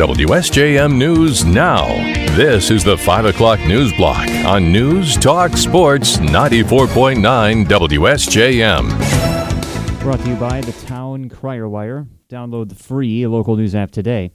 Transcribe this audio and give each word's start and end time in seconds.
WSJM 0.00 0.96
News 0.96 1.44
Now. 1.44 1.86
This 2.34 2.70
is 2.70 2.82
the 2.82 2.96
5 2.96 3.26
o'clock 3.26 3.60
news 3.60 3.92
block 3.92 4.26
on 4.46 4.72
News 4.72 5.14
Talk 5.14 5.58
Sports 5.58 6.16
94.9 6.16 7.66
WSJM. 7.66 10.00
Brought 10.00 10.20
to 10.20 10.28
you 10.30 10.36
by 10.36 10.62
the 10.62 10.72
Town 10.86 11.28
Crier 11.28 11.68
Wire. 11.68 12.06
Download 12.30 12.70
the 12.70 12.74
free 12.74 13.26
local 13.26 13.56
news 13.56 13.74
app 13.74 13.90
today. 13.90 14.30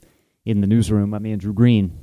In 0.46 0.62
the 0.62 0.68
newsroom, 0.68 1.16
I'm 1.16 1.26
Andrew 1.26 1.52
Green. 1.52 1.98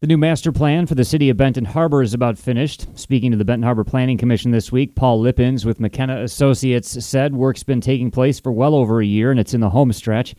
The 0.00 0.08
new 0.08 0.18
master 0.18 0.50
plan 0.50 0.86
for 0.86 0.96
the 0.96 1.04
city 1.04 1.30
of 1.30 1.36
Benton 1.36 1.66
Harbor 1.66 2.02
is 2.02 2.12
about 2.12 2.38
finished. 2.38 2.98
Speaking 2.98 3.30
to 3.30 3.36
the 3.36 3.44
Benton 3.44 3.62
Harbor 3.62 3.84
Planning 3.84 4.18
Commission 4.18 4.50
this 4.50 4.72
week, 4.72 4.96
Paul 4.96 5.20
Lippens 5.20 5.64
with 5.64 5.78
McKenna 5.78 6.24
Associates 6.24 7.06
said 7.06 7.36
work's 7.36 7.62
been 7.62 7.80
taking 7.80 8.10
place 8.10 8.40
for 8.40 8.50
well 8.50 8.74
over 8.74 9.00
a 9.00 9.06
year 9.06 9.30
and 9.30 9.38
it's 9.38 9.54
in 9.54 9.60
the 9.60 9.70
home 9.70 9.92
stretch. 9.92 10.34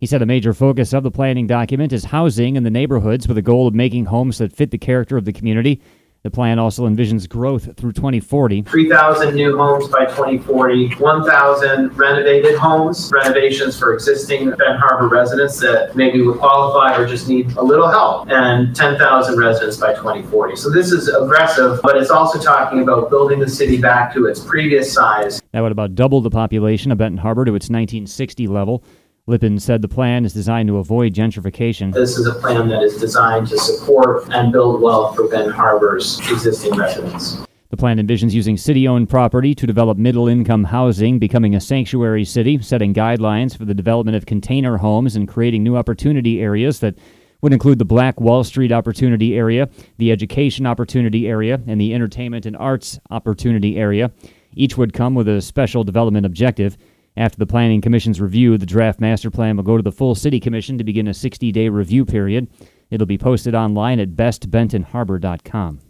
He 0.00 0.06
said 0.06 0.22
a 0.22 0.26
major 0.26 0.54
focus 0.54 0.92
of 0.92 1.02
the 1.02 1.10
planning 1.10 1.48
document 1.48 1.92
is 1.92 2.04
housing 2.04 2.54
in 2.54 2.62
the 2.62 2.70
neighborhoods 2.70 3.26
with 3.26 3.36
a 3.36 3.42
goal 3.42 3.66
of 3.66 3.74
making 3.74 4.04
homes 4.04 4.38
that 4.38 4.52
fit 4.52 4.70
the 4.70 4.78
character 4.78 5.16
of 5.16 5.24
the 5.24 5.32
community. 5.32 5.82
The 6.22 6.30
plan 6.30 6.60
also 6.60 6.86
envisions 6.86 7.28
growth 7.28 7.76
through 7.76 7.94
2040. 7.94 8.62
3,000 8.62 9.34
new 9.34 9.56
homes 9.56 9.88
by 9.88 10.04
2040, 10.04 10.94
1,000 10.94 11.98
renovated 11.98 12.56
homes, 12.56 13.10
renovations 13.12 13.76
for 13.76 13.92
existing 13.92 14.50
Ben 14.50 14.76
Harbor 14.76 15.08
residents 15.08 15.58
that 15.58 15.96
maybe 15.96 16.22
would 16.22 16.38
qualify 16.38 16.96
or 16.96 17.04
just 17.04 17.28
need 17.28 17.50
a 17.56 17.62
little 17.62 17.88
help, 17.88 18.28
and 18.28 18.76
10,000 18.76 19.36
residents 19.36 19.78
by 19.78 19.94
2040. 19.94 20.54
So 20.54 20.70
this 20.70 20.92
is 20.92 21.08
aggressive, 21.08 21.80
but 21.82 21.96
it's 21.96 22.10
also 22.10 22.38
talking 22.40 22.82
about 22.82 23.10
building 23.10 23.40
the 23.40 23.50
city 23.50 23.80
back 23.80 24.14
to 24.14 24.26
its 24.26 24.38
previous 24.38 24.92
size. 24.92 25.42
That 25.50 25.60
would 25.62 25.72
about 25.72 25.96
double 25.96 26.20
the 26.20 26.30
population 26.30 26.92
of 26.92 26.98
Benton 26.98 27.18
Harbor 27.18 27.44
to 27.44 27.56
its 27.56 27.64
1960 27.64 28.46
level. 28.46 28.84
Lippens 29.28 29.62
said 29.62 29.82
the 29.82 29.88
plan 29.88 30.24
is 30.24 30.32
designed 30.32 30.68
to 30.68 30.78
avoid 30.78 31.12
gentrification. 31.12 31.92
This 31.92 32.16
is 32.16 32.26
a 32.26 32.32
plan 32.32 32.66
that 32.68 32.82
is 32.82 32.96
designed 32.96 33.46
to 33.48 33.58
support 33.58 34.26
and 34.30 34.50
build 34.50 34.80
wealth 34.80 35.16
for 35.16 35.28
Ben 35.28 35.50
Harbor's 35.50 36.18
existing 36.30 36.74
residents. 36.74 37.36
The 37.68 37.76
plan 37.76 37.98
envisions 37.98 38.32
using 38.32 38.56
city 38.56 38.88
owned 38.88 39.10
property 39.10 39.54
to 39.54 39.66
develop 39.66 39.98
middle 39.98 40.28
income 40.28 40.64
housing, 40.64 41.18
becoming 41.18 41.54
a 41.54 41.60
sanctuary 41.60 42.24
city, 42.24 42.58
setting 42.62 42.94
guidelines 42.94 43.54
for 43.54 43.66
the 43.66 43.74
development 43.74 44.16
of 44.16 44.24
container 44.24 44.78
homes, 44.78 45.14
and 45.14 45.28
creating 45.28 45.62
new 45.62 45.76
opportunity 45.76 46.40
areas 46.40 46.80
that 46.80 46.96
would 47.42 47.52
include 47.52 47.78
the 47.78 47.84
Black 47.84 48.18
Wall 48.22 48.42
Street 48.44 48.72
Opportunity 48.72 49.36
Area, 49.36 49.68
the 49.98 50.10
Education 50.10 50.64
Opportunity 50.64 51.28
Area, 51.28 51.60
and 51.66 51.78
the 51.78 51.92
Entertainment 51.92 52.46
and 52.46 52.56
Arts 52.56 52.98
Opportunity 53.10 53.76
Area. 53.76 54.10
Each 54.54 54.78
would 54.78 54.94
come 54.94 55.14
with 55.14 55.28
a 55.28 55.42
special 55.42 55.84
development 55.84 56.24
objective. 56.24 56.78
After 57.18 57.36
the 57.36 57.46
Planning 57.46 57.80
Commission's 57.80 58.20
review, 58.20 58.56
the 58.56 58.64
draft 58.64 59.00
master 59.00 59.28
plan 59.28 59.56
will 59.56 59.64
go 59.64 59.76
to 59.76 59.82
the 59.82 59.90
full 59.90 60.14
City 60.14 60.38
Commission 60.38 60.78
to 60.78 60.84
begin 60.84 61.08
a 61.08 61.14
60 61.14 61.50
day 61.50 61.68
review 61.68 62.04
period. 62.04 62.48
It'll 62.90 63.08
be 63.08 63.18
posted 63.18 63.56
online 63.56 63.98
at 63.98 64.10
bestbentonharbor.com. 64.10 65.80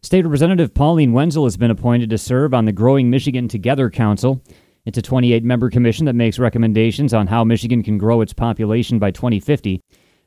State 0.00 0.22
Representative 0.22 0.72
Pauline 0.74 1.12
Wendzel 1.12 1.42
has 1.42 1.56
been 1.56 1.72
appointed 1.72 2.08
to 2.10 2.18
serve 2.18 2.54
on 2.54 2.66
the 2.66 2.72
Growing 2.72 3.10
Michigan 3.10 3.48
Together 3.48 3.90
Council. 3.90 4.40
It's 4.86 4.96
a 4.96 5.02
28 5.02 5.42
member 5.42 5.70
commission 5.70 6.06
that 6.06 6.14
makes 6.14 6.38
recommendations 6.38 7.12
on 7.12 7.26
how 7.26 7.42
Michigan 7.42 7.82
can 7.82 7.98
grow 7.98 8.20
its 8.20 8.32
population 8.32 9.00
by 9.00 9.10
2050. 9.10 9.80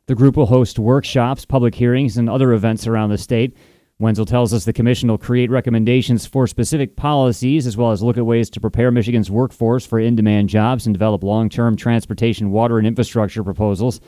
The 0.07 0.15
group 0.15 0.35
will 0.35 0.47
host 0.47 0.77
workshops, 0.77 1.45
public 1.45 1.73
hearings, 1.73 2.17
and 2.17 2.29
other 2.29 2.51
events 2.51 2.85
around 2.85 3.11
the 3.11 3.17
state. 3.17 3.55
Wendzel 4.01 4.25
tells 4.25 4.51
us 4.51 4.65
the 4.65 4.73
commission 4.73 5.09
will 5.09 5.19
create 5.19 5.51
recommendations 5.51 6.25
for 6.25 6.47
specific 6.47 6.95
policies 6.95 7.67
as 7.67 7.77
well 7.77 7.91
as 7.91 8.01
look 8.01 8.17
at 8.17 8.25
ways 8.25 8.49
to 8.49 8.59
prepare 8.59 8.89
Michigan's 8.89 9.29
workforce 9.29 9.85
for 9.85 9.99
in 9.99 10.15
demand 10.15 10.49
jobs 10.49 10.87
and 10.87 10.93
develop 10.95 11.23
long 11.23 11.49
term 11.49 11.75
transportation, 11.75 12.49
water, 12.49 12.79
and 12.79 12.87
infrastructure 12.87 13.43
proposals. 13.43 14.01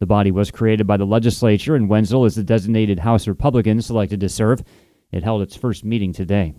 The 0.00 0.06
body 0.06 0.32
was 0.32 0.50
created 0.50 0.88
by 0.88 0.96
the 0.96 1.06
legislature, 1.06 1.76
and 1.76 1.88
Wendzel 1.88 2.26
is 2.26 2.34
the 2.34 2.42
designated 2.42 2.98
House 2.98 3.28
Republican 3.28 3.80
selected 3.80 4.18
to 4.18 4.28
serve. 4.28 4.64
It 5.12 5.22
held 5.22 5.42
its 5.42 5.54
first 5.54 5.84
meeting 5.84 6.12
today. 6.12 6.52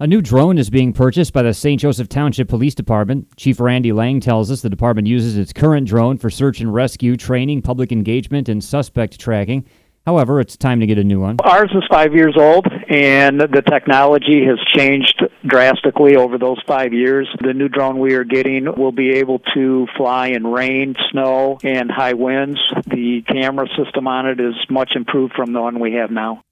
A 0.00 0.06
new 0.06 0.20
drone 0.20 0.58
is 0.58 0.68
being 0.68 0.92
purchased 0.92 1.32
by 1.32 1.42
the 1.42 1.54
St. 1.54 1.80
Joseph 1.80 2.10
Township 2.10 2.48
Police 2.48 2.74
Department. 2.74 3.34
Chief 3.36 3.58
Randy 3.58 3.92
Lang 3.92 4.20
tells 4.20 4.50
us 4.50 4.60
the 4.60 4.68
department 4.68 5.08
uses 5.08 5.38
its 5.38 5.52
current 5.52 5.88
drone 5.88 6.18
for 6.18 6.28
search 6.28 6.60
and 6.60 6.74
rescue, 6.74 7.16
training, 7.16 7.62
public 7.62 7.90
engagement, 7.90 8.50
and 8.50 8.62
suspect 8.62 9.18
tracking. 9.18 9.64
However, 10.06 10.38
it's 10.38 10.56
time 10.58 10.80
to 10.80 10.86
get 10.86 10.98
a 10.98 11.04
new 11.04 11.18
one. 11.20 11.36
Ours 11.42 11.70
is 11.74 11.82
five 11.90 12.14
years 12.14 12.36
old, 12.36 12.66
and 12.90 13.40
the 13.40 13.62
technology 13.66 14.44
has 14.44 14.58
changed 14.76 15.22
drastically 15.46 16.14
over 16.14 16.36
those 16.36 16.60
five 16.66 16.92
years. 16.92 17.26
The 17.40 17.54
new 17.54 17.68
drone 17.70 17.98
we 17.98 18.12
are 18.14 18.24
getting 18.24 18.66
will 18.76 18.92
be 18.92 19.12
able 19.12 19.38
to 19.54 19.86
fly 19.96 20.28
in 20.28 20.46
rain, 20.46 20.94
snow, 21.10 21.58
and 21.64 21.90
high 21.90 22.12
winds. 22.12 22.60
The 22.86 23.22
camera 23.22 23.66
system 23.78 24.06
on 24.06 24.26
it 24.26 24.40
is 24.40 24.54
much 24.68 24.92
improved 24.94 25.32
from 25.32 25.54
the 25.54 25.62
one 25.62 25.80
we 25.80 25.94
have 25.94 26.10
now. 26.10 26.42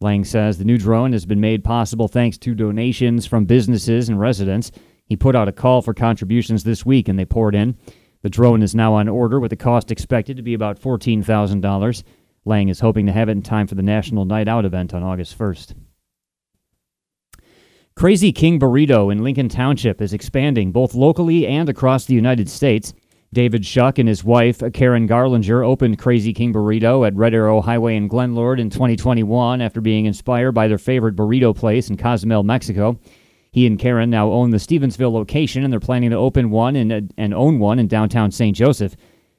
Lang 0.00 0.24
says 0.24 0.58
the 0.58 0.64
new 0.64 0.78
drone 0.78 1.12
has 1.12 1.26
been 1.26 1.40
made 1.40 1.64
possible 1.64 2.06
thanks 2.06 2.38
to 2.38 2.54
donations 2.54 3.26
from 3.26 3.46
businesses 3.46 4.08
and 4.08 4.20
residents. 4.20 4.70
He 5.06 5.16
put 5.16 5.34
out 5.34 5.48
a 5.48 5.52
call 5.52 5.82
for 5.82 5.94
contributions 5.94 6.62
this 6.62 6.86
week, 6.86 7.08
and 7.08 7.18
they 7.18 7.24
poured 7.24 7.56
in. 7.56 7.76
The 8.22 8.30
drone 8.30 8.62
is 8.62 8.76
now 8.76 8.94
on 8.94 9.08
order, 9.08 9.40
with 9.40 9.50
the 9.50 9.56
cost 9.56 9.90
expected 9.90 10.36
to 10.36 10.42
be 10.42 10.54
about 10.54 10.80
$14,000. 10.80 12.02
Lang 12.46 12.68
is 12.68 12.80
hoping 12.80 13.06
to 13.06 13.12
have 13.12 13.28
it 13.28 13.32
in 13.32 13.42
time 13.42 13.66
for 13.66 13.74
the 13.74 13.82
National 13.82 14.24
Night 14.24 14.46
Out 14.46 14.64
event 14.64 14.94
on 14.94 15.02
August 15.02 15.36
1st. 15.36 15.74
Crazy 17.96 18.30
King 18.30 18.60
Burrito 18.60 19.10
in 19.10 19.24
Lincoln 19.24 19.48
Township 19.48 20.00
is 20.00 20.12
expanding 20.12 20.70
both 20.70 20.94
locally 20.94 21.46
and 21.46 21.68
across 21.68 22.04
the 22.04 22.14
United 22.14 22.48
States. 22.48 22.94
David 23.32 23.66
Shuck 23.66 23.98
and 23.98 24.08
his 24.08 24.22
wife, 24.22 24.62
Karen 24.72 25.08
Garlinger, 25.08 25.66
opened 25.66 25.98
Crazy 25.98 26.32
King 26.32 26.52
Burrito 26.52 27.06
at 27.06 27.16
Red 27.16 27.34
Arrow 27.34 27.60
Highway 27.60 27.96
in 27.96 28.08
Glenlord 28.08 28.60
in 28.60 28.70
2021 28.70 29.60
after 29.60 29.80
being 29.80 30.06
inspired 30.06 30.52
by 30.52 30.68
their 30.68 30.78
favorite 30.78 31.16
burrito 31.16 31.54
place 31.54 31.90
in 31.90 31.96
Cozumel, 31.96 32.44
Mexico. 32.44 32.98
He 33.50 33.66
and 33.66 33.78
Karen 33.78 34.10
now 34.10 34.30
own 34.30 34.50
the 34.50 34.58
Stevensville 34.58 35.12
location, 35.12 35.64
and 35.64 35.72
they're 35.72 35.80
planning 35.80 36.10
to 36.10 36.16
open 36.16 36.50
one 36.50 36.76
and 36.76 37.34
own 37.34 37.58
one 37.58 37.78
in 37.78 37.88
downtown 37.88 38.30
St. 38.30 38.54
Joseph. 38.54 38.94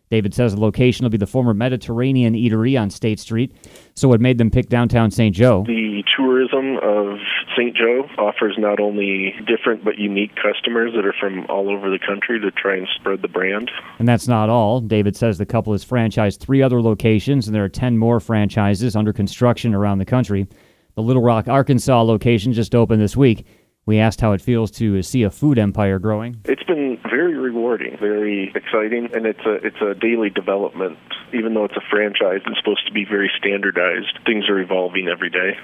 David 0.10 0.34
says 0.34 0.54
the 0.56 0.62
location 0.62 1.04
will 1.04 1.10
be 1.10 1.18
the 1.18 1.28
former 1.28 1.54
Mediterranean 1.54 2.34
Eatery 2.34 2.80
on 2.80 2.90
State 2.90 3.20
Street. 3.20 3.54
So, 3.94 4.08
what 4.08 4.22
made 4.22 4.38
them 4.38 4.50
pick 4.50 4.70
downtown 4.70 5.12
St. 5.12 5.36
Joe? 5.36 5.64
The 5.68 6.04
tourism 6.16 6.78
of 6.82 7.20
St. 7.58 7.76
Joe 7.76 8.08
offers 8.18 8.56
not 8.58 8.80
only 8.80 9.34
different 9.46 9.84
but 9.84 9.98
unique 9.98 10.32
customers 10.36 10.94
that 10.96 11.06
are 11.06 11.16
from 11.20 11.46
all 11.50 11.70
over 11.70 11.90
the 11.90 12.00
country 12.00 12.40
to 12.40 12.52
try 12.52 12.78
and 12.78 12.88
spread 12.96 13.22
the 13.22 13.28
brand. 13.28 13.70
And 14.00 14.08
that's 14.08 14.28
not 14.28 14.50
all. 14.50 14.80
David 14.80 15.16
says 15.16 15.38
the 15.38 15.46
couple 15.46 15.74
has 15.74 15.84
franchised 15.84 16.40
three 16.40 16.62
other 16.62 16.82
locations, 16.82 17.48
and 17.48 17.56
there 17.56 17.64
are 17.64 17.70
10 17.70 17.98
more 17.98 18.20
franchises 18.20 18.96
under 18.96 19.12
construction 19.12 19.74
around 19.74 19.98
the 19.98 20.06
country. 20.06 20.48
The 20.96 21.04
Little 21.04 21.22
Rock, 21.22 21.48
Arkansas 21.48 22.02
location 22.02 22.54
just 22.54 22.74
opened 22.74 23.02
this 23.02 23.18
week. 23.18 23.46
We 23.88 24.00
asked 24.00 24.20
how 24.20 24.34
it 24.34 24.42
feels 24.42 24.70
to 24.72 25.02
see 25.02 25.24
a 25.24 25.32
food 25.32 25.58
empire 25.58 25.98
growing. 25.98 26.42
It's 26.44 26.64
been 26.64 27.00
very 27.10 27.36
rewarding, 27.36 27.96
very 27.98 28.52
exciting, 28.54 29.08
and 29.16 29.26
it's 29.26 29.40
a 29.46 29.54
it's 29.66 29.82
a 29.82 29.96
daily 29.96 30.30
development. 30.30 30.98
Even 31.34 31.54
though 31.54 31.64
it's 31.64 31.78
a 31.78 31.90
franchise, 31.90 32.42
it's 32.46 32.60
supposed 32.60 32.86
to 32.86 32.92
be 32.92 33.06
very 33.06 33.32
standardized. 33.40 34.20
Things 34.26 34.50
are 34.50 34.60
evolving 34.60 35.08
every 35.08 35.30
day. 35.30 35.58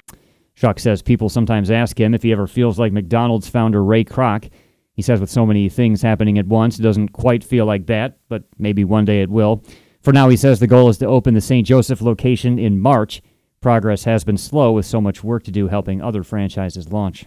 Shuck 0.54 0.78
says 0.78 1.02
people 1.02 1.28
sometimes 1.28 1.70
ask 1.70 2.00
him 2.00 2.14
if 2.14 2.22
he 2.22 2.32
ever 2.32 2.46
feels 2.46 2.78
like 2.78 2.92
McDonald's 2.92 3.48
founder 3.48 3.84
Ray 3.84 4.04
Kroc. 4.04 4.50
He 4.94 5.02
says 5.02 5.20
with 5.20 5.28
so 5.28 5.44
many 5.44 5.68
things 5.68 6.00
happening 6.00 6.38
at 6.38 6.46
once, 6.46 6.78
it 6.78 6.82
doesn't 6.82 7.08
quite 7.08 7.44
feel 7.44 7.66
like 7.66 7.86
that, 7.86 8.18
but 8.30 8.44
maybe 8.56 8.84
one 8.84 9.04
day 9.04 9.20
it 9.20 9.28
will. 9.28 9.62
For 10.00 10.14
now, 10.14 10.30
he 10.30 10.36
says 10.38 10.60
the 10.60 10.66
goal 10.66 10.88
is 10.88 10.98
to 10.98 11.06
open 11.06 11.34
the 11.34 11.40
St. 11.42 11.66
Joseph 11.66 12.00
location 12.00 12.58
in 12.58 12.78
March. 12.78 13.20
Progress 13.60 14.04
has 14.04 14.24
been 14.24 14.38
slow 14.38 14.72
with 14.72 14.86
so 14.86 15.00
much 15.00 15.22
work 15.22 15.42
to 15.42 15.50
do 15.50 15.68
helping 15.68 16.00
other 16.00 16.22
franchises 16.22 16.90
launch. 16.90 17.26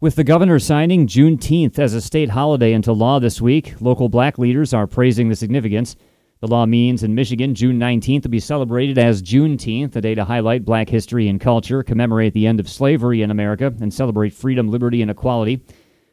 With 0.00 0.14
the 0.14 0.22
governor 0.22 0.60
signing 0.60 1.08
Juneteenth 1.08 1.76
as 1.76 1.92
a 1.92 2.00
state 2.00 2.30
holiday 2.30 2.72
into 2.72 2.92
law 2.92 3.18
this 3.18 3.40
week, 3.40 3.74
local 3.80 4.08
black 4.08 4.38
leaders 4.38 4.72
are 4.72 4.86
praising 4.86 5.28
the 5.28 5.34
significance. 5.34 5.96
The 6.38 6.46
law 6.46 6.66
means 6.66 7.02
in 7.02 7.16
Michigan, 7.16 7.52
June 7.52 7.80
19th 7.80 8.22
will 8.22 8.30
be 8.30 8.38
celebrated 8.38 8.96
as 8.96 9.24
Juneteenth, 9.24 9.96
a 9.96 10.00
day 10.00 10.14
to 10.14 10.24
highlight 10.24 10.64
black 10.64 10.88
history 10.88 11.26
and 11.26 11.40
culture, 11.40 11.82
commemorate 11.82 12.32
the 12.32 12.46
end 12.46 12.60
of 12.60 12.68
slavery 12.68 13.22
in 13.22 13.32
America, 13.32 13.74
and 13.80 13.92
celebrate 13.92 14.32
freedom, 14.32 14.68
liberty, 14.68 15.02
and 15.02 15.10
equality. 15.10 15.64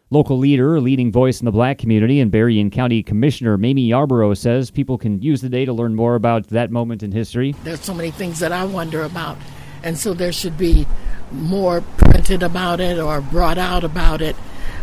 Local 0.09 0.39
leader, 0.39 0.81
leading 0.81 1.11
voice 1.11 1.39
in 1.39 1.45
the 1.45 1.51
black 1.51 1.77
community, 1.77 2.19
and 2.19 2.31
Berrien 2.31 2.71
County 2.71 3.03
Commissioner 3.03 3.55
Mamie 3.55 3.83
Yarborough 3.83 4.33
says 4.33 4.71
people 4.71 4.97
can 4.97 5.21
use 5.21 5.41
the 5.41 5.49
day 5.49 5.63
to 5.63 5.73
learn 5.73 5.93
more 5.93 6.15
about 6.15 6.47
that 6.47 6.71
moment 6.71 7.03
in 7.03 7.11
history. 7.11 7.53
There's 7.63 7.81
so 7.81 7.93
many 7.93 8.09
things 8.09 8.39
that 8.39 8.51
I 8.51 8.65
wonder 8.65 9.03
about, 9.03 9.37
and 9.83 9.95
so 9.95 10.15
there 10.15 10.33
should 10.33 10.57
be 10.57 10.87
more 11.31 11.81
printed 11.81 12.43
about 12.43 12.79
it 12.79 12.99
or 12.99 13.21
brought 13.21 13.57
out 13.57 13.83
about 13.83 14.21
it. 14.21 14.35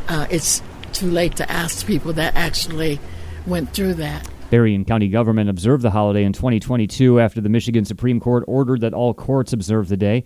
Uh, 0.09 0.27
it's 0.31 0.63
too 0.93 1.11
late 1.11 1.37
to 1.37 1.51
ask 1.51 1.87
people 1.87 2.13
that 2.15 2.35
actually 2.37 3.01
went 3.47 3.73
through 3.73 3.95
that. 3.95 4.29
Berrien 4.51 4.85
County 4.85 5.09
government 5.09 5.49
observed 5.49 5.83
the 5.83 5.91
holiday 5.91 6.25
in 6.25 6.33
2022 6.33 7.19
after 7.19 7.41
the 7.41 7.49
Michigan 7.49 7.85
Supreme 7.85 8.21
Court 8.21 8.45
ordered 8.47 8.83
that 8.83 8.93
all 8.93 9.15
courts 9.15 9.53
observe 9.53 9.89
the 9.89 9.97
day. 9.97 10.25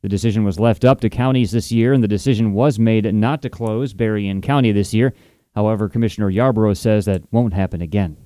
The 0.00 0.08
decision 0.08 0.44
was 0.44 0.58
left 0.58 0.84
up 0.84 1.00
to 1.00 1.10
counties 1.10 1.50
this 1.50 1.70
year, 1.70 1.92
and 1.92 2.02
the 2.02 2.08
decision 2.08 2.52
was 2.52 2.78
made 2.78 3.12
not 3.14 3.42
to 3.42 3.50
close 3.50 3.92
Berrien 3.92 4.40
County 4.40 4.72
this 4.72 4.94
year. 4.94 5.12
However, 5.54 5.88
Commissioner 5.88 6.30
Yarborough 6.30 6.74
says 6.74 7.04
that 7.04 7.30
won't 7.32 7.54
happen 7.54 7.82
again. 7.82 8.16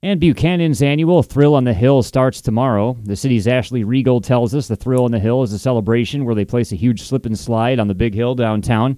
And 0.00 0.20
Buchanan's 0.20 0.80
annual 0.80 1.24
Thrill 1.24 1.56
on 1.56 1.64
the 1.64 1.74
Hill 1.74 2.04
starts 2.04 2.40
tomorrow. 2.40 2.96
The 3.02 3.16
city's 3.16 3.48
Ashley 3.48 3.82
Regal 3.82 4.20
tells 4.20 4.54
us 4.54 4.68
the 4.68 4.76
Thrill 4.76 5.04
on 5.04 5.10
the 5.10 5.18
Hill 5.18 5.42
is 5.42 5.52
a 5.52 5.58
celebration 5.58 6.24
where 6.24 6.36
they 6.36 6.44
place 6.44 6.70
a 6.70 6.76
huge 6.76 7.02
slip 7.02 7.26
and 7.26 7.36
slide 7.36 7.80
on 7.80 7.88
the 7.88 7.96
big 7.96 8.14
hill 8.14 8.36
downtown. 8.36 8.96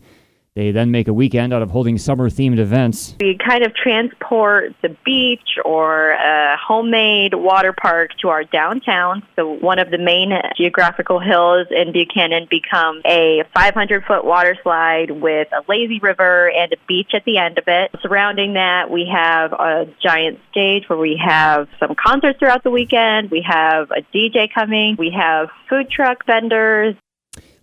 They 0.57 0.73
then 0.73 0.91
make 0.91 1.07
a 1.07 1.13
weekend 1.13 1.55
out 1.55 1.63
of 1.63 1.71
holding 1.71 1.97
summer 1.97 2.29
themed 2.29 2.59
events. 2.59 3.15
We 3.21 3.39
kind 3.39 3.65
of 3.65 3.73
transport 3.73 4.75
the 4.83 4.97
beach 5.05 5.59
or 5.65 6.11
a 6.11 6.57
homemade 6.57 7.35
water 7.35 7.73
park 7.73 8.11
to 8.23 8.29
our 8.31 8.43
downtown. 8.43 9.23
So 9.37 9.49
one 9.49 9.79
of 9.79 9.91
the 9.91 9.99
main 9.99 10.33
geographical 10.57 11.21
hills 11.21 11.69
in 11.71 11.93
Buchanan 11.93 12.49
becomes 12.51 13.03
a 13.07 13.45
500 13.55 14.05
foot 14.05 14.25
water 14.25 14.57
slide 14.65 15.13
with 15.13 15.47
a 15.53 15.63
lazy 15.69 16.01
river 16.01 16.51
and 16.51 16.73
a 16.73 16.77
beach 16.89 17.13
at 17.15 17.25
the 17.25 17.39
end 17.39 17.59
of 17.59 17.65
it. 17.69 17.93
Surrounding 18.03 18.55
that, 18.55 18.91
we 18.91 19.09
have 19.13 19.53
a 19.53 19.87
giant 20.03 20.41
stage 20.51 20.89
where 20.89 20.99
we 20.99 21.17
have 21.25 21.69
some 21.79 21.95
concerts 21.95 22.41
throughout 22.41 22.65
the 22.65 22.71
weekend. 22.71 23.31
We 23.31 23.47
have 23.49 23.93
a 23.93 24.03
DJ 24.13 24.53
coming. 24.53 24.97
We 24.99 25.11
have 25.17 25.49
food 25.69 25.91
truck 25.91 26.27
vendors. 26.27 26.97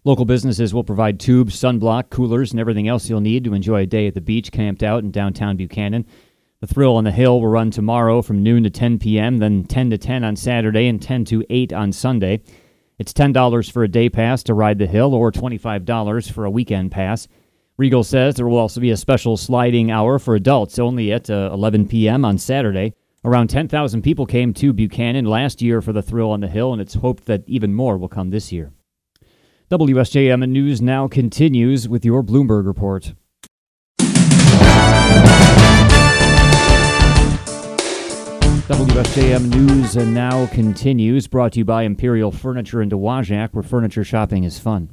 Local 0.07 0.23
businesses 0.23 0.73
will 0.73 0.85
provide 0.85 1.19
tubes, 1.19 1.59
sunblock, 1.59 2.09
coolers, 2.11 2.51
and 2.51 2.61
everything 2.61 2.87
else 2.87 3.09
you'll 3.09 3.19
need 3.19 3.43
to 3.43 3.53
enjoy 3.53 3.81
a 3.81 3.85
day 3.85 4.07
at 4.07 4.13
the 4.13 4.21
beach 4.21 4.53
camped 4.53 4.81
out 4.81 5.03
in 5.03 5.11
downtown 5.11 5.57
Buchanan. 5.57 6.05
The 6.61 6.67
Thrill 6.67 6.95
on 6.95 7.03
the 7.03 7.11
Hill 7.11 7.41
will 7.41 7.49
run 7.49 7.71
tomorrow 7.71 8.21
from 8.21 8.41
noon 8.41 8.63
to 8.63 8.69
10 8.69 8.99
p.m., 8.99 9.39
then 9.39 9.65
10 9.65 9.89
to 9.89 9.97
10 9.97 10.23
on 10.23 10.37
Saturday 10.37 10.87
and 10.87 11.01
10 11.01 11.25
to 11.25 11.43
8 11.49 11.73
on 11.73 11.91
Sunday. 11.91 12.39
It's 12.97 13.11
$10 13.11 13.69
for 13.69 13.83
a 13.83 13.89
day 13.89 14.07
pass 14.07 14.43
to 14.43 14.53
ride 14.53 14.79
the 14.79 14.87
hill 14.87 15.13
or 15.13 15.29
$25 15.29 16.31
for 16.31 16.45
a 16.45 16.51
weekend 16.51 16.89
pass. 16.93 17.27
Regal 17.75 18.05
says 18.05 18.35
there 18.35 18.47
will 18.47 18.59
also 18.59 18.79
be 18.79 18.91
a 18.91 18.95
special 18.95 19.35
sliding 19.35 19.91
hour 19.91 20.19
for 20.19 20.35
adults 20.35 20.79
only 20.79 21.11
at 21.11 21.29
uh, 21.29 21.49
11 21.51 21.85
p.m. 21.89 22.23
on 22.23 22.37
Saturday. 22.37 22.93
Around 23.25 23.49
10,000 23.49 24.03
people 24.03 24.25
came 24.25 24.53
to 24.53 24.71
Buchanan 24.71 25.25
last 25.25 25.61
year 25.61 25.81
for 25.81 25.91
the 25.91 26.01
Thrill 26.01 26.31
on 26.31 26.39
the 26.39 26.47
Hill, 26.47 26.71
and 26.71 26.81
it's 26.81 26.93
hoped 26.93 27.25
that 27.25 27.43
even 27.45 27.73
more 27.73 27.97
will 27.97 28.07
come 28.07 28.29
this 28.29 28.53
year. 28.53 28.71
WSJM 29.69 30.47
News 30.47 30.81
now 30.81 31.09
continues 31.09 31.89
with 31.89 32.05
your 32.05 32.23
Bloomberg 32.23 32.65
report. 32.65 33.13
WSJM 38.69 39.49
News 39.49 39.97
and 39.97 40.13
now 40.13 40.45
continues, 40.45 41.27
brought 41.27 41.51
to 41.51 41.59
you 41.59 41.65
by 41.65 41.83
Imperial 41.83 42.31
Furniture 42.31 42.81
in 42.81 42.89
Dowagiac, 42.89 43.49
where 43.51 43.61
furniture 43.61 44.05
shopping 44.05 44.45
is 44.45 44.57
fun. 44.57 44.89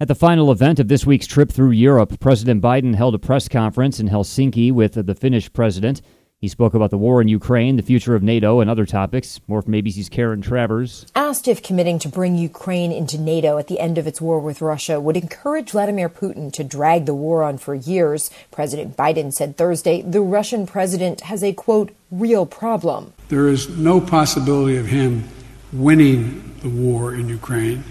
At 0.00 0.08
the 0.08 0.16
final 0.16 0.50
event 0.50 0.80
of 0.80 0.88
this 0.88 1.06
week's 1.06 1.28
trip 1.28 1.52
through 1.52 1.70
Europe, 1.70 2.18
President 2.18 2.60
Biden 2.60 2.96
held 2.96 3.14
a 3.14 3.18
press 3.20 3.46
conference 3.46 4.00
in 4.00 4.08
Helsinki 4.08 4.72
with 4.72 4.94
the 5.06 5.14
Finnish 5.14 5.52
president. 5.52 6.02
He 6.38 6.48
spoke 6.48 6.74
about 6.74 6.90
the 6.90 6.98
war 6.98 7.22
in 7.22 7.28
Ukraine, 7.28 7.76
the 7.76 7.82
future 7.82 8.14
of 8.14 8.22
NATO, 8.22 8.60
and 8.60 8.68
other 8.68 8.84
topics. 8.84 9.40
More 9.48 9.62
from 9.62 9.72
ABC's 9.72 10.10
Karen 10.10 10.42
Travers. 10.42 11.06
Asked 11.16 11.48
if 11.48 11.62
committing 11.62 11.98
to 12.00 12.10
bring 12.10 12.36
Ukraine 12.36 12.92
into 12.92 13.16
NATO 13.16 13.56
at 13.56 13.68
the 13.68 13.80
end 13.80 13.96
of 13.96 14.06
its 14.06 14.20
war 14.20 14.38
with 14.38 14.60
Russia 14.60 15.00
would 15.00 15.16
encourage 15.16 15.70
Vladimir 15.70 16.10
Putin 16.10 16.52
to 16.52 16.62
drag 16.62 17.06
the 17.06 17.14
war 17.14 17.42
on 17.42 17.56
for 17.56 17.74
years, 17.74 18.30
President 18.50 18.98
Biden 18.98 19.32
said 19.32 19.56
Thursday 19.56 20.02
the 20.02 20.20
Russian 20.20 20.66
president 20.66 21.22
has 21.22 21.42
a, 21.42 21.54
quote, 21.54 21.90
real 22.10 22.44
problem. 22.44 23.14
There 23.30 23.48
is 23.48 23.70
no 23.70 23.98
possibility 23.98 24.76
of 24.76 24.84
him 24.84 25.24
winning 25.72 26.54
the 26.60 26.68
war 26.68 27.14
in 27.14 27.30
Ukraine. 27.30 27.82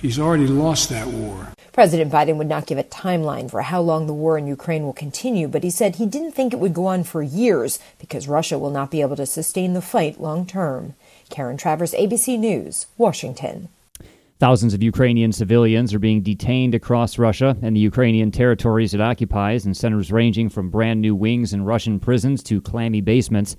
He's 0.00 0.18
already 0.18 0.48
lost 0.48 0.88
that 0.88 1.06
war. 1.06 1.52
President 1.72 2.12
Biden 2.12 2.36
would 2.36 2.48
not 2.48 2.66
give 2.66 2.76
a 2.76 2.84
timeline 2.84 3.50
for 3.50 3.62
how 3.62 3.80
long 3.80 4.06
the 4.06 4.12
war 4.12 4.36
in 4.36 4.46
Ukraine 4.46 4.84
will 4.84 4.92
continue, 4.92 5.48
but 5.48 5.64
he 5.64 5.70
said 5.70 5.96
he 5.96 6.04
didn't 6.04 6.32
think 6.32 6.52
it 6.52 6.60
would 6.60 6.74
go 6.74 6.84
on 6.84 7.02
for 7.02 7.22
years 7.22 7.78
because 7.98 8.28
Russia 8.28 8.58
will 8.58 8.70
not 8.70 8.90
be 8.90 9.00
able 9.00 9.16
to 9.16 9.24
sustain 9.24 9.72
the 9.72 9.80
fight 9.80 10.20
long 10.20 10.44
term. 10.44 10.94
Karen 11.30 11.56
Travers, 11.56 11.94
ABC 11.94 12.38
News, 12.38 12.86
Washington. 12.98 13.70
Thousands 14.38 14.74
of 14.74 14.82
Ukrainian 14.82 15.32
civilians 15.32 15.94
are 15.94 15.98
being 15.98 16.20
detained 16.20 16.74
across 16.74 17.16
Russia 17.16 17.56
and 17.62 17.74
the 17.74 17.80
Ukrainian 17.80 18.30
territories 18.30 18.92
it 18.92 19.00
occupies 19.00 19.64
in 19.64 19.72
centers 19.72 20.12
ranging 20.12 20.50
from 20.50 20.68
brand 20.68 21.00
new 21.00 21.14
wings 21.14 21.54
in 21.54 21.64
Russian 21.64 21.98
prisons 21.98 22.42
to 22.42 22.60
clammy 22.60 23.00
basements. 23.00 23.56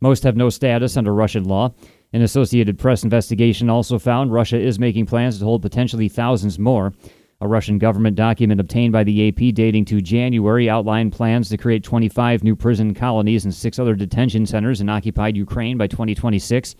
Most 0.00 0.22
have 0.22 0.36
no 0.36 0.48
status 0.48 0.96
under 0.96 1.12
Russian 1.12 1.44
law. 1.44 1.74
An 2.14 2.22
Associated 2.22 2.78
Press 2.78 3.04
investigation 3.04 3.68
also 3.68 3.98
found 3.98 4.32
Russia 4.32 4.58
is 4.58 4.78
making 4.78 5.04
plans 5.04 5.38
to 5.38 5.44
hold 5.44 5.60
potentially 5.60 6.08
thousands 6.08 6.58
more. 6.58 6.94
A 7.42 7.48
Russian 7.48 7.76
government 7.76 8.14
document 8.14 8.60
obtained 8.60 8.92
by 8.92 9.02
the 9.02 9.26
AP 9.26 9.52
dating 9.52 9.86
to 9.86 10.00
January 10.00 10.70
outlined 10.70 11.10
plans 11.10 11.48
to 11.48 11.56
create 11.56 11.82
25 11.82 12.44
new 12.44 12.54
prison 12.54 12.94
colonies 12.94 13.44
and 13.44 13.52
six 13.52 13.80
other 13.80 13.96
detention 13.96 14.46
centers 14.46 14.80
in 14.80 14.88
occupied 14.88 15.36
Ukraine 15.36 15.76
by 15.76 15.88
2026. 15.88 16.76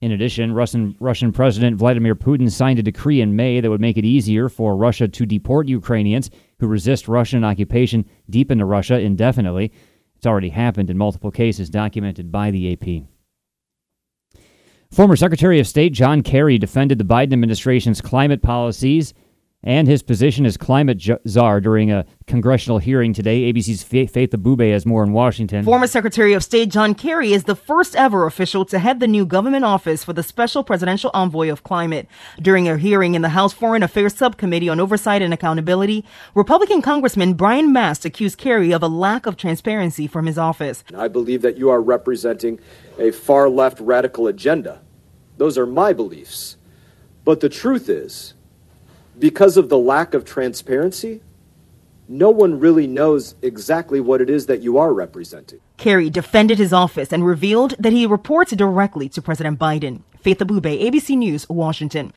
In 0.00 0.12
addition, 0.12 0.54
Russian, 0.54 0.96
Russian 1.00 1.32
President 1.32 1.76
Vladimir 1.76 2.14
Putin 2.14 2.50
signed 2.50 2.78
a 2.78 2.82
decree 2.82 3.20
in 3.20 3.36
May 3.36 3.60
that 3.60 3.68
would 3.68 3.82
make 3.82 3.98
it 3.98 4.06
easier 4.06 4.48
for 4.48 4.74
Russia 4.74 5.06
to 5.06 5.26
deport 5.26 5.68
Ukrainians 5.68 6.30
who 6.60 6.66
resist 6.66 7.08
Russian 7.08 7.44
occupation 7.44 8.06
deep 8.30 8.50
into 8.50 8.64
Russia 8.64 8.98
indefinitely. 8.98 9.70
It's 10.16 10.26
already 10.26 10.48
happened 10.48 10.88
in 10.88 10.96
multiple 10.96 11.30
cases 11.30 11.68
documented 11.68 12.32
by 12.32 12.50
the 12.50 12.72
AP. 12.72 13.04
Former 14.90 15.16
Secretary 15.16 15.60
of 15.60 15.66
State 15.66 15.92
John 15.92 16.22
Kerry 16.22 16.56
defended 16.56 16.96
the 16.96 17.04
Biden 17.04 17.34
administration's 17.34 18.00
climate 18.00 18.40
policies 18.40 19.12
and 19.66 19.88
his 19.88 20.00
position 20.00 20.46
as 20.46 20.56
climate 20.56 21.02
czar 21.28 21.60
during 21.60 21.90
a 21.90 22.06
congressional 22.28 22.78
hearing 22.78 23.12
today. 23.12 23.52
ABC's 23.52 23.82
Faith 23.82 24.14
Abubey 24.14 24.70
has 24.70 24.86
more 24.86 25.02
in 25.02 25.12
Washington. 25.12 25.64
Former 25.64 25.88
Secretary 25.88 26.32
of 26.32 26.44
State 26.44 26.70
John 26.70 26.94
Kerry 26.94 27.32
is 27.32 27.44
the 27.44 27.56
first 27.56 27.96
ever 27.96 28.26
official 28.26 28.64
to 28.66 28.78
head 28.78 29.00
the 29.00 29.08
new 29.08 29.26
government 29.26 29.64
office 29.64 30.04
for 30.04 30.12
the 30.12 30.22
Special 30.22 30.62
Presidential 30.62 31.10
Envoy 31.12 31.50
of 31.50 31.64
Climate. 31.64 32.06
During 32.40 32.68
a 32.68 32.78
hearing 32.78 33.16
in 33.16 33.22
the 33.22 33.30
House 33.30 33.52
Foreign 33.52 33.82
Affairs 33.82 34.14
Subcommittee 34.14 34.68
on 34.68 34.78
Oversight 34.78 35.20
and 35.20 35.34
Accountability, 35.34 36.04
Republican 36.36 36.80
Congressman 36.80 37.34
Brian 37.34 37.72
Mast 37.72 38.04
accused 38.04 38.38
Kerry 38.38 38.70
of 38.72 38.84
a 38.84 38.88
lack 38.88 39.26
of 39.26 39.36
transparency 39.36 40.06
from 40.06 40.26
his 40.26 40.38
office. 40.38 40.84
I 40.96 41.08
believe 41.08 41.42
that 41.42 41.58
you 41.58 41.70
are 41.70 41.82
representing 41.82 42.60
a 43.00 43.10
far 43.10 43.48
left 43.48 43.80
radical 43.80 44.28
agenda. 44.28 44.80
Those 45.38 45.58
are 45.58 45.66
my 45.66 45.92
beliefs. 45.92 46.56
But 47.24 47.40
the 47.40 47.48
truth 47.48 47.88
is, 47.88 48.34
because 49.18 49.56
of 49.56 49.68
the 49.68 49.78
lack 49.78 50.14
of 50.14 50.24
transparency, 50.24 51.22
no 52.08 52.30
one 52.30 52.60
really 52.60 52.86
knows 52.86 53.34
exactly 53.42 54.00
what 54.00 54.20
it 54.20 54.30
is 54.30 54.46
that 54.46 54.62
you 54.62 54.78
are 54.78 54.92
representing. 54.92 55.60
Kerry 55.76 56.08
defended 56.08 56.58
his 56.58 56.72
office 56.72 57.12
and 57.12 57.26
revealed 57.26 57.74
that 57.78 57.92
he 57.92 58.06
reports 58.06 58.52
directly 58.52 59.08
to 59.10 59.22
President 59.22 59.58
Biden. 59.58 60.02
Faith 60.20 60.38
Abubey, 60.38 60.82
ABC 60.82 61.16
News, 61.16 61.48
Washington. 61.48 62.12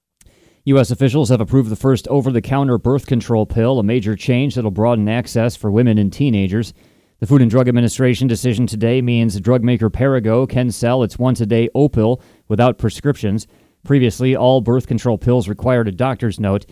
U.S. 0.66 0.92
officials 0.92 1.30
have 1.30 1.42
approved 1.42 1.70
the 1.70 1.76
first 1.76 2.08
over 2.10 2.32
the 2.32 2.42
counter 2.42 2.78
birth 2.78 3.08
control 3.08 3.46
pill, 3.46 3.80
a 3.80 3.84
major 3.84 4.16
change 4.16 4.56
that 4.56 4.64
will 4.64 4.72
broaden 4.72 5.10
access 5.10 5.56
for 5.56 5.72
women 5.72 5.98
and 5.98 6.14
teenagers. 6.14 6.74
The 7.20 7.28
Food 7.28 7.42
and 7.42 7.50
Drug 7.50 7.68
Administration 7.68 8.28
decision 8.28 8.68
today 8.68 9.02
means 9.02 9.40
drug 9.40 9.64
maker 9.64 9.90
Perrigo 9.90 10.48
can 10.48 10.72
sell 10.72 11.02
its 11.02 11.18
once 11.18 11.42
a 11.42 11.46
day 11.46 11.70
Opill 11.76 12.22
without 12.48 12.78
prescriptions. 12.78 13.48
Previously, 13.84 14.36
all 14.36 14.62
birth 14.62 14.88
control 14.88 15.18
pills 15.18 15.50
required 15.50 15.88
a 15.88 15.92
doctor's 15.92 16.40
note. 16.40 16.66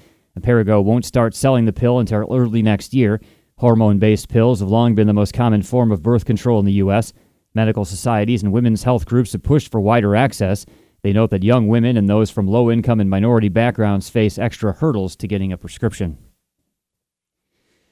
Perrigo 0.44 0.84
won't 0.84 1.06
start 1.06 1.36
selling 1.36 1.66
the 1.66 1.74
pill 1.74 2.00
until 2.00 2.28
early 2.32 2.62
next 2.62 2.94
year. 2.94 3.22
Hormone 3.58 3.98
based 3.98 4.30
pills 4.30 4.60
have 4.60 4.70
long 4.70 4.96
been 4.96 5.08
the 5.08 5.14
most 5.14 5.34
common 5.34 5.64
form 5.64 5.92
of 5.92 6.04
birth 6.04 6.26
control 6.26 6.60
in 6.60 6.66
the 6.66 6.74
U.S. 6.74 7.14
Medical 7.54 7.86
societies 7.86 8.44
and 8.44 8.52
women's 8.52 8.84
health 8.84 9.06
groups 9.06 9.32
have 9.32 9.42
pushed 9.42 9.72
for 9.72 9.82
wider 9.82 10.16
access. 10.16 10.66
They 11.02 11.14
note 11.14 11.32
that 11.32 11.44
young 11.44 11.68
women 11.68 11.98
and 11.98 12.08
those 12.08 12.30
from 12.30 12.48
low 12.48 12.70
income 12.70 13.00
and 13.00 13.10
minority 13.10 13.50
backgrounds 13.50 14.10
face 14.10 14.38
extra 14.38 14.74
hurdles 14.74 15.16
to 15.16 15.28
getting 15.28 15.52
a 15.52 15.58
prescription. 15.58 16.18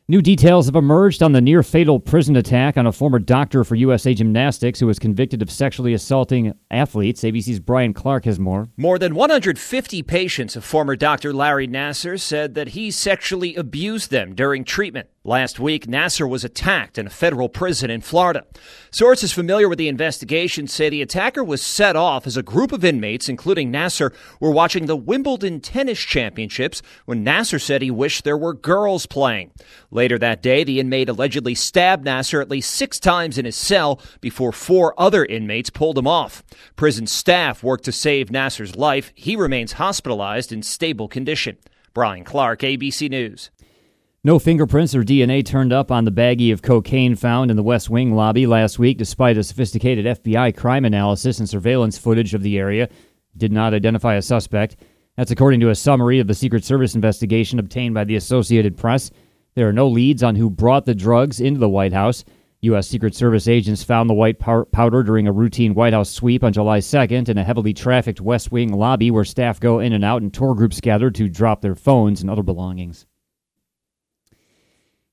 New 0.08 0.22
details 0.22 0.68
have 0.68 0.76
emerged 0.76 1.24
on 1.24 1.32
the 1.32 1.42
near 1.42 1.64
fatal 1.64 2.00
prison 2.00 2.36
attack 2.36 2.78
on 2.78 2.86
a 2.86 2.92
former 2.92 3.18
doctor 3.18 3.64
for 3.64 3.74
USA 3.74 4.14
Gymnastics 4.14 4.80
who 4.80 4.86
was 4.86 5.00
convicted 5.00 5.42
of 5.42 5.50
sexually 5.50 5.96
assaulting 5.96 6.54
athletes. 6.70 7.24
ABC's 7.24 7.60
Brian 7.60 7.92
Clark 7.92 8.26
has 8.26 8.38
more. 8.38 8.68
More 8.78 9.00
than 9.00 9.16
150 9.16 10.04
patients 10.04 10.56
of 10.56 10.64
former 10.64 10.96
Dr. 10.96 11.34
Larry 11.34 11.68
Nassar 11.68 12.20
said 12.20 12.54
that 12.54 12.70
he 12.70 12.92
sexually 12.92 13.56
abused 13.56 14.12
them 14.12 14.36
during 14.36 14.64
treatment. 14.64 15.10
Last 15.28 15.60
week, 15.60 15.88
Nassar 15.88 16.30
was 16.30 16.44
attacked 16.44 17.00
in 17.00 17.08
a 17.08 17.10
federal 17.10 17.50
prison 17.50 17.90
in 17.90 18.02
Florida. 18.02 18.46
Sources 18.92 19.34
familiar 19.34 19.68
with 19.68 19.80
the 19.80 19.88
investigation 19.88 20.68
say 20.68 20.88
the 20.88 21.02
attacker 21.02 21.44
was 21.44 21.64
set 21.64 21.96
off 21.96 22.28
as 22.28 22.38
a 22.38 22.44
group 22.44 22.72
of 22.72 22.86
inmates, 22.86 23.28
including 23.28 23.72
Nassar, 23.72 24.14
were 24.40 24.52
watching 24.52 24.86
the 24.86 24.96
Wimbledon 24.96 25.62
Tennis 25.62 25.98
Championships 25.98 26.84
when 27.06 27.26
Nassar 27.26 27.60
said 27.60 27.82
he 27.82 27.90
wished 27.90 28.24
there 28.24 28.38
were 28.38 28.54
girls 28.54 29.08
playing. 29.08 29.50
Later 29.90 30.20
that 30.20 30.44
day, 30.44 30.64
the 30.64 30.80
inmate 30.80 31.10
allegedly 31.10 31.56
stabbed 31.56 32.06
Nassar 32.06 32.40
at 32.40 32.52
least 32.52 32.70
six 32.70 33.00
times 33.00 33.40
in 33.40 33.46
his 33.46 33.56
cell 33.56 34.00
before 34.22 34.52
four 34.52 34.94
other 34.96 35.26
inmates 35.26 35.72
pulled 35.72 35.98
him 35.98 36.06
off. 36.08 36.44
Prison 36.76 37.08
staff 37.08 37.64
worked 37.64 37.86
to 37.86 37.92
save 37.92 38.30
Nassar's 38.30 38.76
life. 38.76 39.12
He 39.16 39.36
remains 39.36 39.74
hospitalized 39.74 40.52
in 40.52 40.62
stable 40.62 41.08
condition. 41.08 41.58
Brian 41.96 42.26
Clark, 42.26 42.60
ABC 42.60 43.10
News. 43.10 43.50
No 44.26 44.40
fingerprints 44.40 44.96
or 44.96 45.04
DNA 45.04 45.46
turned 45.46 45.72
up 45.72 45.92
on 45.92 46.04
the 46.04 46.12
baggie 46.12 46.52
of 46.52 46.64
cocaine 46.64 47.16
found 47.16 47.52
in 47.52 47.58
the 47.58 47.62
West 47.62 47.92
Wing 47.92 48.16
lobby 48.16 48.48
last 48.48 48.80
week, 48.80 48.98
despite 48.98 49.38
a 49.38 49.44
sophisticated 49.44 50.08
FBI 50.18 50.58
crime 50.58 50.84
analysis 50.84 51.38
and 51.38 51.48
surveillance 51.48 52.00
footage 52.00 52.34
of 52.34 52.42
the 52.42 52.58
area. 52.58 52.90
Did 53.38 53.52
not 53.52 53.76
identify 53.76 54.16
a 54.16 54.24
suspect. 54.24 54.78
That's 55.16 55.30
according 55.30 55.60
to 55.60 55.70
a 55.70 55.76
summary 55.76 56.18
of 56.18 56.26
the 56.26 56.34
Secret 56.34 56.66
Service 56.66 56.96
investigation 56.96 57.60
obtained 57.60 57.94
by 57.94 58.04
the 58.04 58.16
Associated 58.16 58.78
Press. 58.78 59.12
There 59.54 59.70
are 59.70 59.72
no 59.72 59.88
leads 59.88 60.24
on 60.24 60.36
who 60.36 60.50
brought 60.50 60.86
the 60.86 60.96
drugs 60.96 61.40
into 61.40 61.60
the 61.60 61.70
White 61.70 61.94
House. 61.94 62.26
U.S. 62.62 62.88
Secret 62.88 63.14
Service 63.14 63.48
agents 63.48 63.84
found 63.84 64.10
the 64.10 64.16
white 64.16 64.40
powder 64.40 65.04
during 65.04 65.28
a 65.28 65.32
routine 65.32 65.76
White 65.76 65.94
House 65.94 66.10
sweep 66.10 66.44
on 66.44 66.52
July 66.52 66.80
2nd 66.80 67.30
in 67.30 67.38
a 67.38 67.44
heavily 67.44 67.76
trafficked 67.76 68.22
West 68.22 68.52
Wing 68.52 68.74
lobby 68.74 69.12
where 69.12 69.24
staff 69.24 69.60
go 69.60 69.78
in 69.78 69.94
and 69.94 70.04
out 70.04 70.24
and 70.24 70.34
tour 70.34 70.56
groups 70.56 70.82
gather 70.82 71.12
to 71.12 71.30
drop 71.30 71.62
their 71.62 71.76
phones 71.76 72.22
and 72.22 72.32
other 72.32 72.42
belongings. 72.42 73.06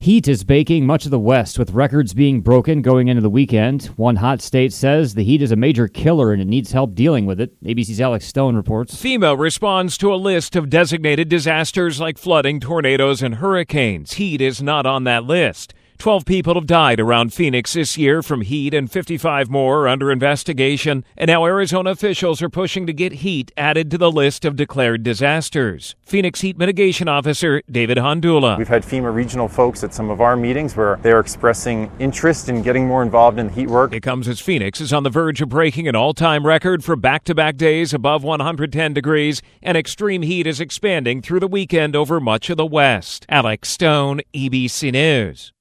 Heat 0.02 0.26
is 0.26 0.42
baking 0.42 0.85
much 0.85 1.04
of 1.04 1.12
the 1.12 1.18
West, 1.21 1.61
with 1.61 1.71
records 1.71 2.12
being 2.12 2.40
broken 2.40 2.82
going 2.82 3.06
into 3.06 3.23
the 3.23 3.30
weekend. 3.30 3.85
One 3.94 4.16
hot 4.16 4.42
state 4.42 4.73
says 4.73 5.14
the 5.14 5.23
heat 5.23 5.40
is 5.40 5.52
a 5.52 5.56
major 5.56 5.87
killer 5.87 6.32
and 6.32 6.42
it 6.42 6.49
needs 6.49 6.73
help 6.73 6.97
dealing 6.97 7.25
with 7.25 7.40
it. 7.40 7.52
ABC's 7.62 8.00
Alex 8.00 8.26
Stone 8.26 8.56
reports. 8.56 9.00
FEMA 9.00 9.38
responds 9.38 9.97
to 9.99 10.12
a 10.12 10.16
list 10.16 10.56
of 10.56 10.68
designated 10.68 11.28
disasters 11.28 12.00
like 12.00 12.18
flooding, 12.18 12.59
tornadoes, 12.59 13.23
and 13.23 13.37
hurricanes. 13.37 14.14
Heat 14.14 14.40
is 14.40 14.61
not 14.61 14.87
on 14.87 15.04
that 15.04 15.23
list. 15.23 15.73
12 16.02 16.25
people 16.25 16.54
have 16.54 16.66
died 16.66 16.99
around 16.99 17.32
Phoenix 17.32 17.75
this 17.75 17.97
year 17.97 18.25
from 18.25 18.40
heat, 18.40 18.75
and 18.75 18.90
55 18.90 19.49
more 19.49 19.82
are 19.82 19.88
under 19.88 20.11
investigation. 20.11 21.04
And 21.16 21.28
now 21.28 21.44
Arizona 21.44 21.90
officials 21.90 22.42
are 22.42 22.49
pushing 22.49 22.88
to 22.88 22.92
get 22.92 23.12
heat 23.12 23.52
added 23.56 23.88
to 23.92 23.99
the 23.99 24.11
list 24.11 24.44
of 24.44 24.56
declared 24.56 25.04
disasters. 25.04 25.94
Phoenix 26.02 26.40
Heat 26.40 26.59
Mitigation 26.59 27.06
Officer 27.06 27.62
David 27.71 27.99
Hondula. 27.99 28.59
We've 28.59 28.66
had 28.66 28.82
FEMA 28.82 29.14
regional 29.14 29.47
folks 29.47 29.85
at 29.85 29.94
some 29.94 30.11
of 30.11 30.21
our 30.21 30.37
meetings 30.37 30.76
where 30.76 30.99
they're 31.02 31.21
expressing 31.21 31.88
interest 32.00 32.49
in 32.49 32.62
getting 32.62 32.88
more 32.88 33.04
involved 33.04 33.38
in 33.38 33.47
the 33.47 33.52
heat 33.52 33.68
work. 33.68 33.92
It 33.92 34.02
comes 34.02 34.26
as 34.26 34.40
Phoenix 34.40 34.80
is 34.80 34.92
on 34.92 35.04
the 35.04 35.09
verge 35.09 35.40
of 35.40 35.50
breaking 35.50 35.87
an 35.87 35.94
all 35.94 36.14
time 36.14 36.44
record 36.44 36.82
for 36.82 36.97
back 36.97 37.23
to 37.26 37.35
back 37.37 37.56
days 37.56 37.94
above 37.94 38.25
110 38.25 38.92
degrees, 38.92 39.40
and 39.62 39.78
extreme 39.78 40.23
heat 40.23 40.49
is 40.49 40.61
expanding 40.61 41.23
through 41.23 41.38
the 41.38 41.47
weekend 41.47 41.94
over 41.94 42.18
much 42.18 42.50
of 42.50 42.56
the 42.56 42.66
West. 42.66 43.25
Alex 43.28 43.68
Stone, 43.68 44.21
ABC 44.35 44.90
News. 44.90 45.52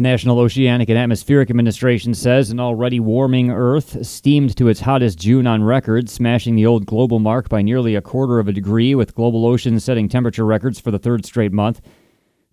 The 0.00 0.08
National 0.08 0.38
Oceanic 0.38 0.88
and 0.88 0.98
Atmospheric 0.98 1.50
Administration 1.50 2.14
says 2.14 2.48
an 2.48 2.58
already 2.58 2.98
warming 3.00 3.50
Earth 3.50 4.06
steamed 4.06 4.56
to 4.56 4.68
its 4.68 4.80
hottest 4.80 5.18
June 5.18 5.46
on 5.46 5.62
record, 5.62 6.08
smashing 6.08 6.56
the 6.56 6.64
old 6.64 6.86
global 6.86 7.18
mark 7.18 7.50
by 7.50 7.60
nearly 7.60 7.94
a 7.94 8.00
quarter 8.00 8.38
of 8.38 8.48
a 8.48 8.52
degree, 8.54 8.94
with 8.94 9.14
global 9.14 9.44
oceans 9.44 9.84
setting 9.84 10.08
temperature 10.08 10.46
records 10.46 10.80
for 10.80 10.90
the 10.90 10.98
third 10.98 11.26
straight 11.26 11.52
month. 11.52 11.82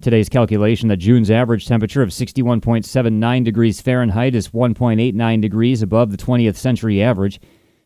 Today's 0.01 0.27
calculation 0.27 0.89
that 0.89 0.98
June's 0.98 1.32
average 1.32 1.66
temperature 1.66 2.01
of 2.01 2.10
61.79 2.10 3.46
degrees 3.46 3.80
Fahrenheit 3.80 4.36
is 4.36 4.50
1.89 4.50 5.42
degrees 5.42 5.82
above 5.82 6.12
the 6.12 6.18
20th 6.18 6.58
century 6.58 7.01
average. 7.01 7.39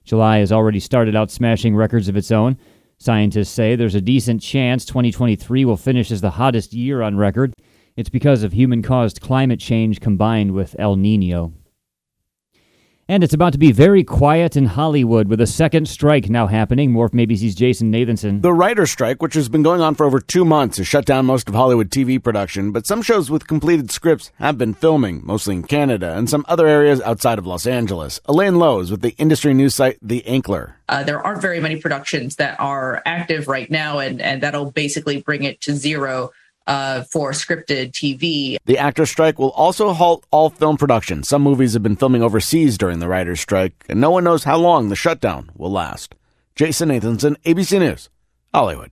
July 0.04 0.40
has 0.40 0.52
already 0.52 0.80
started 0.80 1.16
out 1.16 1.30
smashing 1.30 1.76
records 1.76 2.10
of 2.10 2.18
its 2.18 2.32
own. 2.32 2.58
Scientists 2.98 3.52
say 3.52 3.76
there's 3.76 3.94
a 3.94 4.02
decent 4.02 4.42
chance 4.42 4.86
2023 4.86 5.66
will 5.66 5.78
finish 5.78 6.10
as 6.10 6.22
the 6.22 6.32
hottest 6.32 6.74
year 6.74 7.04
on 7.04 7.16
record. 7.16 7.54
It's 7.96 8.10
because 8.10 8.44
of 8.44 8.54
human 8.54 8.82
caused 8.82 9.22
climate 9.22 9.60
change 9.60 10.00
combined 10.00 10.52
with 10.52 10.76
El 10.80 10.96
Nino. 10.96 11.54
And 13.12 13.26
it's 13.26 13.34
about 13.34 13.52
to 13.52 13.60
be 13.60 13.74
very 13.74 14.06
quiet 14.06 14.56
in 14.56 14.68
Hollywood 14.68 15.28
with 15.28 15.42
a 15.42 15.46
second 15.46 15.90
strike 15.90 16.30
now 16.30 16.48
happening. 16.48 16.94
More 16.94 17.10
from 17.10 17.20
ABC's 17.20 17.56
Jason 17.56 17.92
Nathanson. 17.92 18.42
The 18.42 18.54
writer's 18.54 18.90
strike, 18.90 19.22
which 19.22 19.34
has 19.34 19.50
been 19.50 19.64
going 19.64 19.82
on 19.82 19.96
for 19.96 20.06
over 20.06 20.22
two 20.22 20.46
months, 20.46 20.78
has 20.78 20.88
shut 20.88 21.04
down 21.04 21.26
most 21.26 21.50
of 21.50 21.54
Hollywood 21.54 21.90
TV 21.90 22.24
production, 22.24 22.72
but 22.72 22.88
some 22.88 23.02
shows 23.02 23.30
with 23.30 23.48
completed 23.48 23.92
scripts 23.92 24.32
have 24.36 24.58
been 24.58 24.74
filming, 24.74 25.20
mostly 25.26 25.56
in 25.56 25.64
Canada 25.64 26.16
and 26.16 26.30
some 26.30 26.46
other 26.48 26.68
areas 26.68 27.02
outside 27.02 27.38
of 27.38 27.46
Los 27.46 27.68
Angeles. 27.68 28.22
Elaine 28.30 28.56
Low's 28.56 28.90
with 28.90 29.02
the 29.02 29.14
industry 29.18 29.54
news 29.54 29.76
site 29.76 29.98
The 30.02 30.24
Ankler. 30.26 30.76
Uh, 30.88 31.04
there 31.04 31.20
aren't 31.20 31.42
very 31.42 31.60
many 31.60 31.82
productions 31.82 32.38
that 32.38 32.58
are 32.62 33.02
active 33.06 33.50
right 33.50 33.70
now, 33.70 34.00
and, 34.00 34.22
and 34.22 34.42
that'll 34.42 34.72
basically 34.72 35.22
bring 35.22 35.44
it 35.44 35.60
to 35.62 35.76
zero 35.76 36.32
uh, 36.68 37.04
for 37.04 37.32
scripted 37.32 37.92
TV. 37.92 38.58
The 38.66 38.78
actor 38.78 39.06
strike 39.06 39.40
will 39.40 39.52
also 39.52 39.94
halt 39.94 40.26
all 40.32 40.50
film 40.50 40.78
production. 40.78 41.24
Some 41.24 41.42
movies 41.42 41.74
have 41.74 41.84
been 41.84 41.96
filming 41.96 42.24
overseas 42.24 42.78
during 42.78 43.00
the 43.00 43.08
writer's 43.08 43.40
strike, 43.42 43.74
and 43.90 44.00
no 44.00 44.12
one 44.12 44.24
knows 44.24 44.44
how 44.44 44.58
long 44.58 44.90
the 44.90 44.96
shutdown 44.96 45.52
will 45.56 45.72
last. 45.72 46.16
Jason 46.56 46.90
Nathanson, 46.90 47.38
ABC 47.44 47.80
News, 47.80 48.10
Hollywood. 48.54 48.92